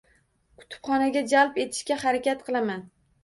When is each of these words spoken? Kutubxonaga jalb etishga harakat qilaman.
Kutubxonaga 0.61 1.23
jalb 1.33 1.61
etishga 1.65 1.99
harakat 2.05 2.41
qilaman. 2.49 2.83